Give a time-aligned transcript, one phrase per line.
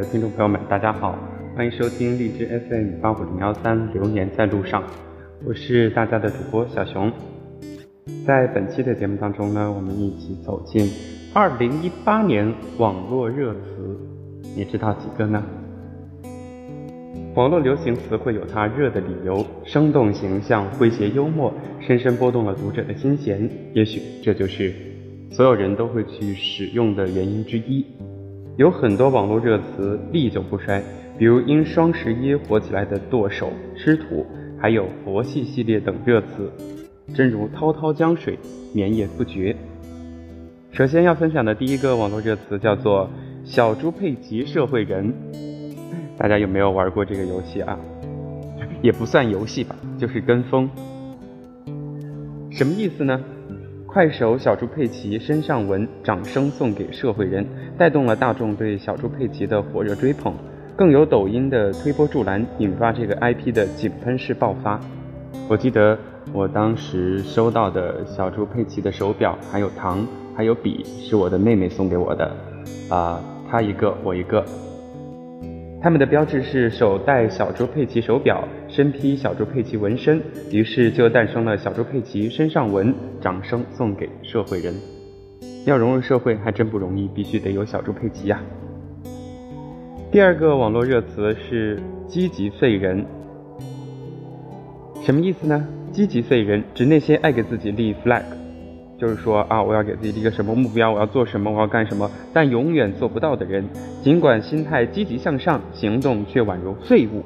[0.00, 1.18] 的听众朋友们，大家好，
[1.56, 4.84] 欢迎收听荔枝 FM 八五零幺三，流年在路上，
[5.42, 7.10] 我是大家的主播小熊。
[8.26, 10.90] 在本期的节目当中呢，我们一起走进
[11.32, 13.98] 二零一八年网络热词，
[14.54, 15.42] 你知道几个呢？
[17.34, 23.48] 网络流行词汇有它热的理由，生动形象、诙谐幽默，深深拨动了读者的心弦。
[23.72, 24.74] 也许这就是
[25.30, 27.86] 所有人都会去使用的原因之一。
[28.56, 30.82] 有很多网络热词历久不衰，
[31.18, 34.24] 比如因双十一火起来的剁手、吃土，
[34.58, 36.50] 还有佛系系列等热词，
[37.14, 38.38] 真如滔滔江水，
[38.72, 39.54] 绵延不绝。
[40.72, 43.10] 首先要分享的第一个网络热词叫做
[43.44, 45.12] “小猪佩奇社会人”，
[46.16, 47.78] 大家有没有玩过这个游戏啊？
[48.80, 50.70] 也不算游戏吧，就是跟风。
[52.50, 53.22] 什么意思呢？
[53.96, 57.46] 快手小猪佩奇身上纹，掌声送给社会人，
[57.78, 60.34] 带动了大众对小猪佩奇的火热追捧，
[60.76, 64.78] 更有抖音的推波助澜，引发这个 IP 的井喷式爆发。
[65.48, 65.98] 我记得
[66.30, 72.30] 我当时收到的小猪佩奇的手表，还有糖，还有笔，是我的妹妹送给我的，
[72.90, 73.18] 啊，
[73.50, 74.44] 她一个，我一个。
[75.80, 78.46] 他们的标志是手戴小猪佩奇手表，
[78.76, 80.20] 身披小猪佩奇纹身，
[80.52, 84.74] 于是就诞生了小猪佩奇身上纹，掌声送给社会人。
[85.64, 88.38] 要融入社会还真不容易，必须得有小猪佩奇呀。
[90.12, 93.02] 第二个网络热词是积极废人，
[95.00, 95.66] 什么意思呢？
[95.90, 98.24] 积极废人指那些爱给自己立 flag。
[98.98, 103.64] 就是说啊，我要给自己立个什么目标，我要做什么，我要干什么，但永远做不到的人，
[104.02, 107.24] 尽管心态积极向上，行动却宛如废物。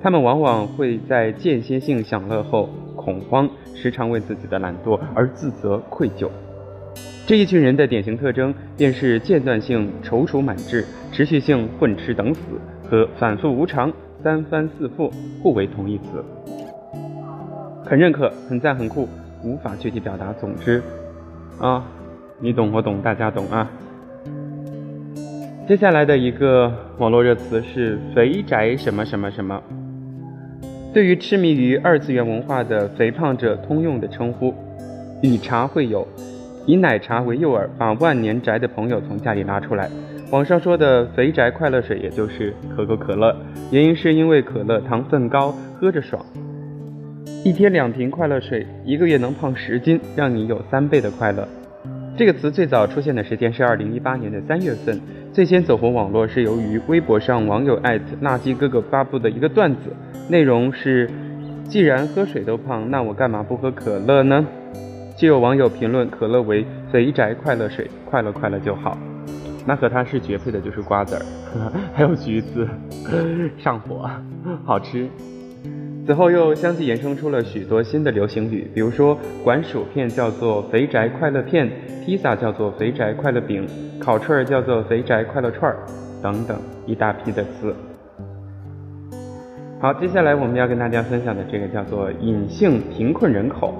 [0.00, 6.28] 他们往往会在间歇性享乐后恐慌，时常为自己的懒惰而自责愧疚。
[7.26, 12.40] 这一群人的典型特征便是间断性踌躇满志，持续性混吃等死
[12.88, 13.92] 和反复无常、
[14.22, 15.10] 三番四复
[15.42, 16.24] 互为同义词。
[17.84, 19.08] 很认可，很赞，很酷，
[19.42, 20.32] 无法具体表达。
[20.34, 20.82] 总之。
[21.58, 21.84] 啊，
[22.38, 23.68] 你懂我懂，大家懂啊。
[25.66, 29.62] 接下来的一个网络热词是“肥宅什么什么什么”，
[30.98, 34.52] 对于痴迷于二次元文化的肥胖者通用的称呼。
[35.22, 36.04] 以茶会友，
[36.66, 39.88] 以奶茶为诱饵，把万年宅的朋友从家里拉出来。
[40.32, 43.32] 网上说的“肥宅快乐水”，也就是可口可乐，
[43.70, 46.20] 原因是因为可乐糖分高，喝着爽。
[47.44, 51.46] 一天两瓶快乐水，一个月能胖十斤，让你有三倍的快乐。
[52.18, 55.00] 这个词最早出现的时间是二零一八年的三月份，
[55.32, 59.82] 最先走红网络是由于微博上网友艾特垃圾哥哥发布的一个段子，
[60.28, 61.08] 内容是：
[61.68, 64.44] 既然喝水都胖，那我干嘛不喝可乐呢？
[65.16, 68.98] 就有网友评论可乐为肥宅快乐水，快乐快乐就好。
[69.64, 71.22] 那和它是绝配的就是瓜子儿，
[71.94, 72.68] 还有橘子，
[73.56, 74.10] 上火，
[74.64, 75.08] 好吃。
[76.08, 79.14] 此后又相继衍生出了许多新的流行语，比如说
[79.44, 81.70] 管薯片叫做肥宅快乐片，
[82.02, 83.66] 披萨叫做肥宅快乐饼，
[84.00, 85.76] 烤串儿叫做肥宅快乐串儿，
[86.22, 87.74] 等等一大批的词。
[89.80, 93.74] 好，接下来我们要跟大家分享的这个叫做隐性贫困人口，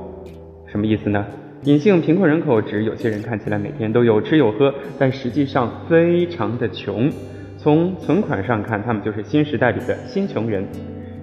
[0.67, 1.25] 什么意思呢？
[1.63, 7.11] 隐性贫困人口指有些人看起来每天都有吃有喝，但实际上非常的穷。
[7.57, 10.63] 从存款上看，他们就是新时代里的新穷人。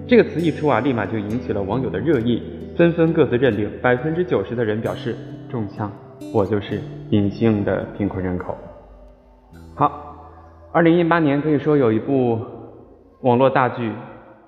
[0.08, 2.40] 这个词一出啊，立马就引起了网友的热议，
[2.76, 5.16] 纷纷各自认定，百分之九十的人表示
[5.50, 5.90] 中枪，
[6.32, 6.80] 我就是
[7.10, 8.56] 隐性的贫困人口。
[9.74, 10.16] 好，
[10.70, 12.38] 二零一八年可以说有一部
[13.22, 13.90] 网络大剧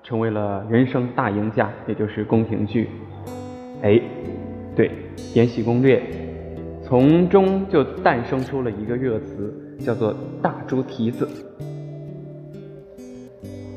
[0.01, 2.89] 成为了人生大赢家，也就是宫廷剧。
[3.81, 4.01] 哎，
[4.77, 4.87] 对，
[5.35, 5.99] 《延禧攻略》，
[6.81, 9.53] 从中就诞生出了一个热词，
[9.85, 11.27] 叫做“大猪蹄子”，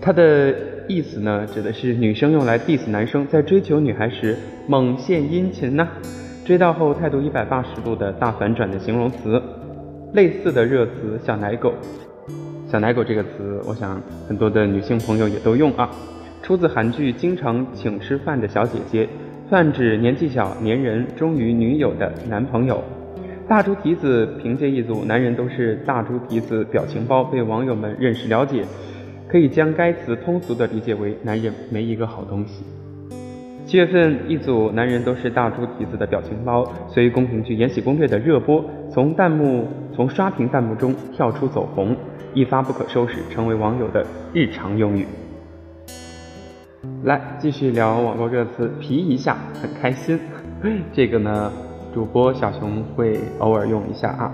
[0.00, 0.54] 它的。
[0.92, 4.36] 意思呢，指的是女生用来 diss 男生在追求女孩时
[4.66, 5.88] 猛献殷勤呢，
[6.44, 9.40] 追到后态度一百八十度的大反转的形容词。
[10.12, 11.72] 类似的热词“小奶狗
[12.68, 13.98] ”，“小奶狗”这个词，我想
[14.28, 15.88] 很多的女性朋友也都用啊。
[16.42, 19.06] 出自韩剧《经常请吃饭的小姐姐》，
[19.48, 22.84] 泛指年纪小、粘人、忠于女友的男朋友。
[23.48, 28.62] 大猪蹄子凭借一组“男人都是大猪蹄子”表情包被网友们认识了解。
[29.32, 32.62] 可以将该词通俗地理解为男人没一个好东西。
[33.64, 41.96] 七月份，一组男人都是大猪蹄子的表情包，随宫廷剧《延禧攻略》的热播，从弹幕从刷屏弹幕中跳出走红，
[42.34, 45.06] 一发不可收拾，成为网友的日常用语。
[47.04, 50.20] 来，继续聊网络热词，皮一下很开心。
[50.92, 51.50] 这个呢，
[51.94, 54.30] 主播小熊会偶尔用一下啊。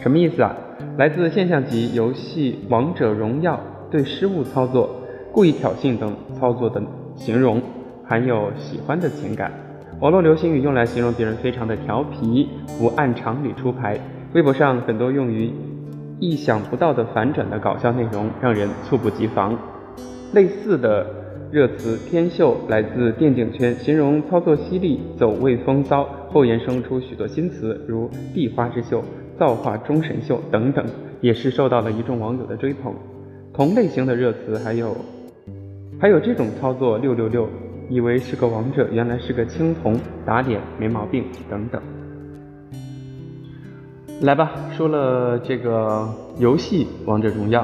[0.00, 0.56] 什么意思啊？
[0.96, 3.54] 来自现象级游戏《王者荣耀》
[3.94, 4.90] 对失误操作、
[5.30, 6.82] 故意挑衅等操作的
[7.14, 7.62] 形容，
[8.04, 9.52] 含有喜欢的情感。
[10.00, 13.96] 网络流行语用来形容别人非常的调皮，不按常理出牌。
[14.32, 15.48] 微博上很多用于
[16.18, 19.56] 意想不到的反转的搞笑内容，让人猝不及防。
[20.32, 21.06] 类似的
[21.52, 26.04] 热词“天秀”来自电竞圈，形容操作犀利、走位风骚。
[26.32, 29.04] 后衍生出许多新词，如“地花之秀”、
[29.38, 30.84] “造化钟神秀”等等，
[31.20, 32.92] 也是受到了一众网友的追捧。
[33.54, 34.96] 同类型的热词还有，
[36.00, 37.48] 还有这种操作“六六六”。
[37.88, 41.80] 以为是个王者，原来是个青铜，打脸没毛病等等。
[44.22, 46.08] 来吧，说了这个
[46.38, 47.62] 游戏《王者荣耀》，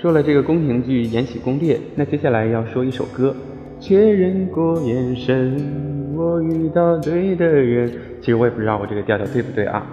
[0.00, 3.34] 说了这个宫廷剧《延禧攻略》，那接下来要说一首歌。
[3.80, 7.90] 确认过眼神，我遇到对的人。
[8.20, 9.84] 其实我也不知道我这个调调对不对啊。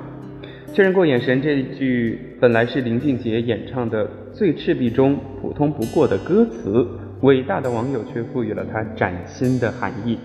[0.74, 4.06] 确认过眼神这句本来是林俊杰演唱的
[4.40, 6.88] 《最赤壁》中普通不过的歌词。
[7.24, 10.18] 伟大的网友却赋予了它崭新的含义。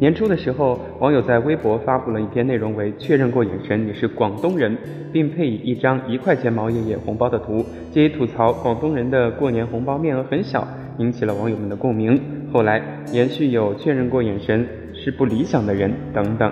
[0.00, 4.74] 年初的时候，网友在微博发布了一篇内容为“确认过眼神，你是广东人”，
[5.12, 10.66] 并配以一张一块钱毛爷爷红包的图，借以吐槽广东人的过年红包面额很小，
[10.96, 12.18] 引起了网友们的共鸣。
[12.50, 12.82] 后来
[13.12, 16.50] 延续有“确认过眼神是不理想的人”等等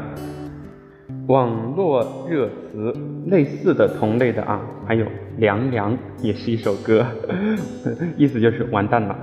[1.33, 2.95] 网络热词，
[3.25, 5.07] 类似的同类的啊，还有
[5.41, 7.07] “凉凉”也是一首歌，
[8.19, 9.17] 意思就是完蛋了。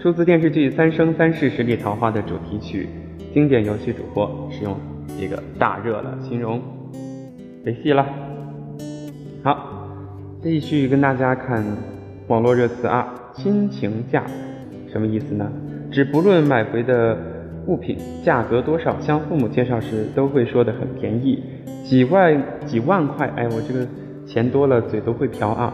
[0.00, 2.88] 出自电视剧《三生三世十里桃花》的主题曲，
[3.32, 4.76] 经典游戏主播使用
[5.20, 6.60] 这个大热了形容
[7.62, 8.04] 没戏了。
[9.44, 9.88] 好，
[10.42, 11.64] 继续跟大家看
[12.26, 14.24] 网络热词啊，亲情价
[14.88, 15.48] 什么意思呢？
[15.92, 17.16] 指不论买回的
[17.66, 21.42] 物品价格多少，向父母介绍时都会说的很便宜，
[21.84, 23.86] 几万几万块，哎，我这个
[24.26, 25.72] 钱多了嘴都会瓢啊。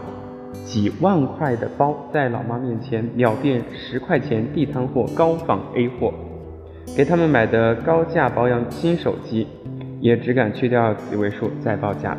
[0.65, 6.13] 几万块的包，在老妈面前秒变十块钱地摊货、高仿 A 货。
[6.95, 9.47] 给他们买的高价保养新手机，
[9.99, 12.17] 也只敢去掉几位数再报价。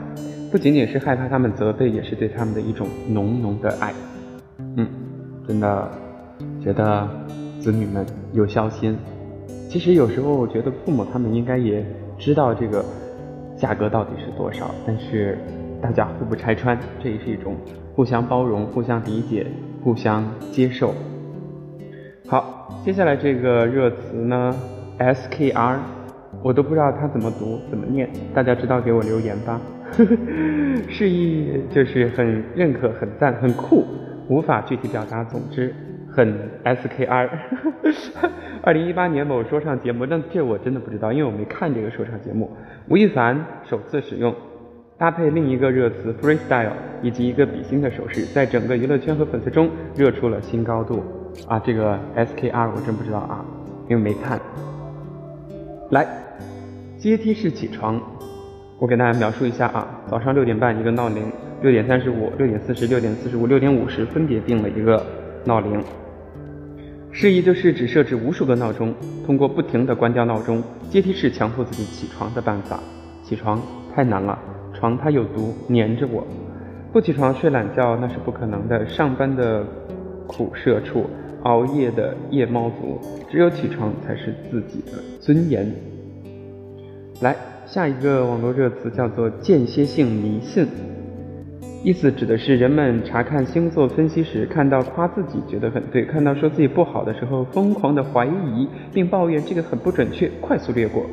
[0.51, 3.93] 不仅仅是害怕他们责备，也是对他们的一种浓浓的爱。
[4.77, 4.89] 嗯，
[5.47, 5.91] 真的
[6.63, 7.09] 觉得
[7.61, 8.97] 子女们有孝心。
[9.75, 11.85] 其实有时候我觉得父母他们应该也
[12.17, 12.85] 知道这个
[13.57, 15.37] 价格到底是多少，但是
[15.83, 17.57] 大家互不拆穿，这也是一种。
[17.93, 19.45] 互相包容，互相理解，
[19.83, 20.95] 互相接受。
[22.29, 24.55] 好，接下来这个热词呢
[24.97, 25.79] ，skr，
[26.41, 29.61] 我都不知道它怎么读，怎么念，大家知道给我留言吧。
[30.89, 33.83] 示意就是很认可、很赞、很酷，
[34.29, 35.75] 无法具体表达，总之
[36.15, 36.33] 很
[36.65, 37.29] skr。
[38.63, 42.51] 二零一八年某说唱节目，但这我真的不知道，因为我没看这个说唱节目。
[42.89, 44.35] 吴亦凡首次使用。
[44.97, 46.71] 搭配另一个热词 freestyle
[47.03, 51.03] 以及一个比心的手势，在整个娱乐圈和粉丝中热出了新高度
[51.49, 51.59] 啊！
[51.59, 53.45] 这个 skr 我真不知道啊，
[53.89, 54.41] 因为没看。
[55.91, 56.07] 来，
[56.97, 58.01] 阶梯式起床，
[58.79, 59.85] 我给大家描述一下啊。
[60.07, 61.25] 早上六点半一个闹铃，
[61.61, 65.05] 六点三十五、六点四十、六点四十五、六点五十分别定了一个
[65.45, 65.83] 闹铃。
[67.17, 68.93] 示意就是只设置无数个闹钟，
[69.25, 72.81] 通过不停的关掉闹钟，阶梯式强迫自己起床的办法。
[73.23, 73.63] 起床
[73.95, 74.37] 太难了。
[74.75, 76.27] 床它有毒，粘着我，
[76.93, 78.85] 不起床睡懒觉那是不可能的。
[78.89, 79.65] 上班的
[80.27, 81.09] 苦社畜，
[81.45, 85.73] 熬夜的夜猫族，只有起床才是自己的尊严。
[87.21, 90.67] 来，下一个网络热词叫做间歇性迷信，
[91.85, 101.05] 意思指的是人们查看星座分析时，看到夸自己觉得很对，看到说自己不好的时候，疯狂的怀疑并抱怨这个很不准确，快速略过。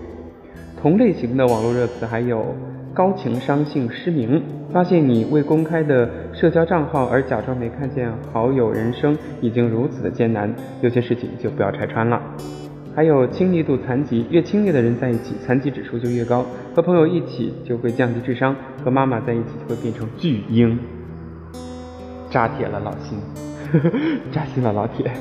[0.82, 2.56] 同类型的网络热词还有。
[2.94, 12.22] 高情商性失明，发现你未公开的社交账号而假装没看见好友人生已经如此的艰难，有些事情就不要拆穿了。
[12.94, 16.46] 还有亲密度残疾，越亲密的人在一起，残疾指数就越高。
[16.76, 20.78] 和朋友一起就会降低智商，和妈妈在一起就会变成巨婴。
[22.30, 23.18] 扎铁了老心，
[24.32, 25.12] 扎心了老铁。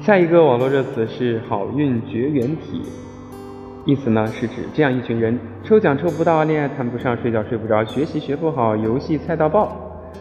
[0.00, 2.82] 下一个网络热词是好运绝缘体。
[3.84, 9.76] 意思呢是指这样一群人：抽奖抽不到，恋爱谈不上，睡觉睡不着，学习学不好，游戏菜到爆。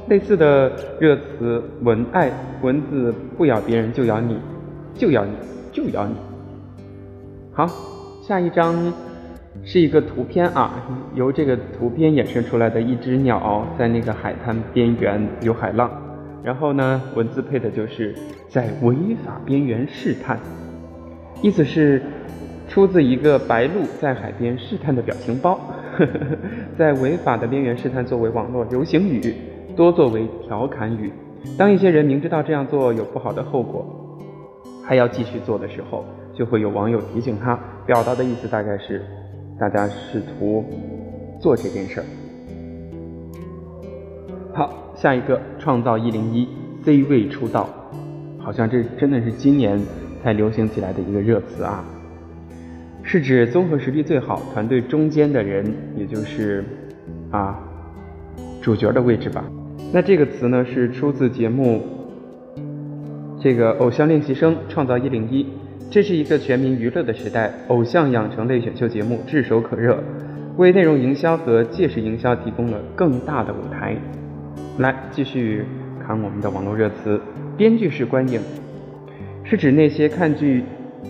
[0.07, 4.37] 类似的热词文爱，蚊子不咬别人就咬你，
[4.95, 5.31] 就咬你，
[5.71, 6.15] 就咬你。
[7.53, 7.67] 好，
[8.21, 8.93] 下一张
[9.63, 10.71] 是一个图片啊，
[11.15, 15.89] 由这个图片衍生出来的一只鸟在那个海滩边缘有海浪，
[16.43, 18.15] 然后呢文字配的就是
[18.47, 20.39] 在违法边缘试探，
[21.41, 22.01] 意思是。
[22.69, 25.59] 出自一个白鹭在海边试探的表情包，
[26.79, 29.35] 在违法的边缘试探作为网络流行语，
[29.75, 31.11] 多作为调侃语。
[31.57, 34.00] 当一些人明知道这样做有不好的后果，
[34.91, 39.01] 他要继续做的时候，就会有网友提醒他，表达的意思大概是，
[39.57, 40.65] 大家试图
[41.39, 42.05] 做这件事儿。
[44.53, 46.45] 好，下一个创造一零一
[46.83, 47.69] C 位出道，
[48.37, 49.79] 好像这真的是今年
[50.21, 51.85] 才流行起来的一个热词啊，
[53.01, 56.65] 是指综合实力最好、团队中间的人，也就是
[57.31, 57.57] 啊
[58.61, 59.41] 主角的位置吧。
[59.93, 61.81] 那这个词呢是出自节目
[63.41, 65.47] 这个偶像练习生创造一零一，
[65.89, 69.97] 这是一个全民娱乐的时代，偶像养成类选秀节目炙手可热，
[70.57, 73.97] 为内容营销和借势营销提供了更大的舞台。
[74.77, 75.65] 来继续
[76.05, 77.19] 看我们的网络热词，
[77.57, 78.39] 编剧式观影，
[79.43, 80.63] 是指那些看剧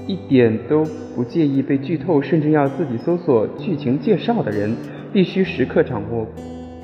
[0.07, 4.73] 一点都不介意被剧透，甚至要自己搜索剧情介绍的人，
[5.11, 6.25] 必须时刻掌握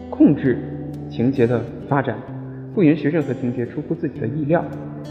[0.09, 0.59] 控制
[1.09, 2.17] 情节的发展，
[2.77, 4.63] 不允许任何情节出乎自己的意料。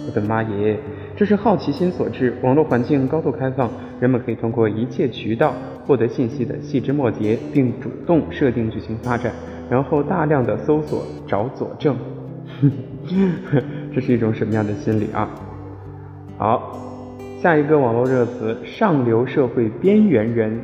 [0.07, 0.79] 我的妈耶，
[1.17, 2.33] 这是好奇心所致。
[2.41, 3.69] 网络环境高度开放，
[3.99, 5.53] 人们可以通过一切渠道
[5.85, 9.33] 获得信息的细枝末节，并主动设定剧情发展。
[9.69, 11.97] 然后大量的搜索找佐证，
[13.93, 15.29] 这是一种什么样的心理啊？
[16.39, 16.79] 好，
[17.43, 20.57] 下一个网络热词“上流社会边缘人”，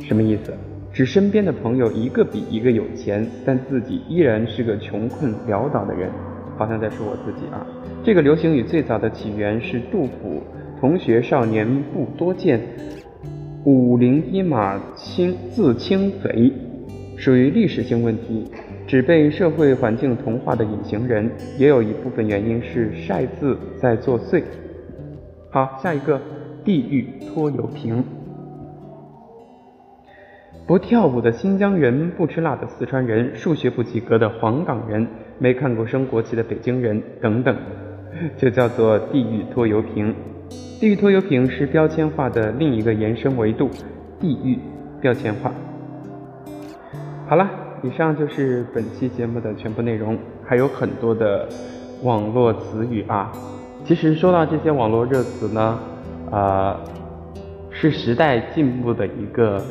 [0.00, 0.54] 什么意思？
[0.98, 6.10] 使身边的朋友一个比一个有钱，但自己依然是个穷困潦倒的人，
[6.56, 7.64] 好像在说我自己啊。
[8.02, 10.42] 这个流行语最早的起源是杜甫
[10.80, 11.64] “同学少年
[11.94, 12.60] 不多见，
[13.62, 16.52] 武林一马轻自轻肥”。
[17.16, 18.44] 属于历史性问题，
[18.84, 24.42] 只被社会环境同化的隐形人，也有一部分原因是晒字在作祟。
[25.50, 26.20] 好，下一个
[26.64, 28.02] 地狱拖油瓶，
[30.68, 35.08] 不跳舞的新疆人，不吃辣的四川人，数学不及格的黄冈人，
[35.38, 37.56] 没看过升国旗的北京人等等，
[38.36, 40.14] 就叫做地域拖油瓶。
[40.78, 43.70] 地域拖油瓶是标签化的另一个延伸维度，
[44.20, 44.58] 地域
[45.00, 45.50] 标签化。
[47.26, 47.48] 好了，
[47.82, 51.48] 以上就是本期节目的全部内容，还有很多的
[52.02, 53.32] 网络词语啊。
[53.84, 55.78] 其实说到这些网络热词呢，
[56.30, 56.78] 呃，
[57.70, 59.62] 是时代进步的一个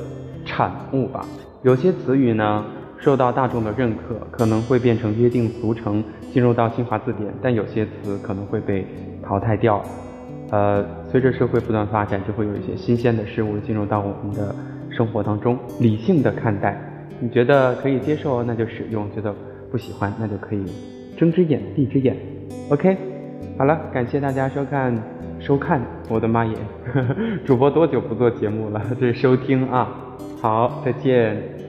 [0.57, 1.23] 产物吧。
[1.61, 2.65] 有些词语呢
[2.97, 8.87] 受到大众的认可，可能会变成约定俗成，进入到新华字典；但有些词可能会被
[9.21, 9.83] 淘汰掉。
[10.49, 14.55] 呃，随着社会不断发展，就会有一些新鲜的事物进入到我们的
[14.89, 16.75] 生活当中，理性的看待。
[17.19, 19.31] 你觉得可以接受，那就使用；觉得
[19.71, 20.65] 不喜欢，那就可以
[21.15, 22.17] 睁只眼闭只眼。
[22.71, 22.97] OK，
[23.59, 24.97] 好了，感谢大家收看
[25.39, 25.79] 收看。
[26.09, 26.55] 我的妈耶，
[27.45, 28.81] 主播多久不做节目了？
[28.99, 30.06] 这是收听啊。
[30.41, 31.66] 好，再见。